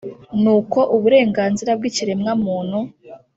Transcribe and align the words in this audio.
ni 0.41 0.49
uko 0.57 0.79
uburenganzira 0.95 1.71
bw’ikiremwamuntu 1.77 2.79